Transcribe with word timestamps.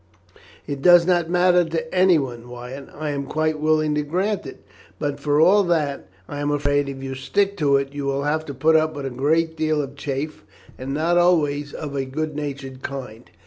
"It 0.65 0.81
does 0.81 1.05
not 1.05 1.29
matter 1.29 1.63
to 1.63 1.93
anyone, 1.93 2.49
Wyatt. 2.49 2.89
I 2.97 3.11
am 3.11 3.27
quite 3.27 3.59
willing 3.59 3.93
to 3.93 4.01
grant 4.01 4.47
it, 4.47 4.65
but 4.97 5.19
for 5.19 5.39
all 5.39 5.61
that, 5.65 6.07
I 6.27 6.39
am 6.39 6.49
afraid, 6.49 6.89
if 6.89 7.03
you 7.03 7.13
stick 7.13 7.55
to 7.57 7.77
it, 7.77 7.93
you 7.93 8.05
will 8.05 8.23
have 8.23 8.43
to 8.45 8.53
put 8.55 8.75
up 8.75 8.95
with 8.95 9.05
a 9.05 9.11
great 9.11 9.55
deal 9.55 9.79
of 9.79 9.95
chaff, 9.95 10.43
and 10.75 10.91
not 10.95 11.19
always 11.19 11.71
of 11.71 11.95
a 11.95 12.05
good 12.05 12.35
natured 12.35 12.81
kind." 12.81 13.29